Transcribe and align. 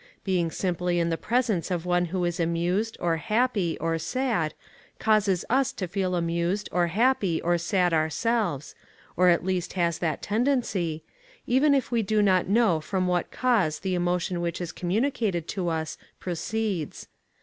Being 0.23 0.49
simply 0.49 0.97
in 0.99 1.11
the 1.11 1.15
presence 1.15 1.69
of 1.69 1.85
one 1.85 2.05
who 2.05 2.25
is 2.25 2.39
amused, 2.39 2.97
or 2.99 3.17
happy, 3.17 3.77
or 3.79 3.99
sad, 3.99 4.55
causes 4.97 5.45
us 5.47 5.71
to 5.73 5.87
feel 5.87 6.15
amused, 6.15 6.67
or 6.71 6.87
happy, 6.87 7.39
or 7.43 7.59
sad 7.59 7.93
ourselves 7.93 8.73
or, 9.15 9.29
at 9.29 9.45
least, 9.45 9.73
has 9.73 9.99
that 9.99 10.23
tendency 10.23 11.03
even 11.45 11.75
if 11.75 11.91
we 11.91 12.01
do 12.01 12.23
not 12.23 12.47
know 12.47 12.79
from 12.81 13.05
what 13.05 13.29
cause 13.29 13.81
the 13.81 13.93
emotion 13.93 14.41
which 14.41 14.59
is 14.59 14.71
communicated 14.71 15.47
to 15.49 15.69
us 15.69 15.99
proceeds. 16.19 17.07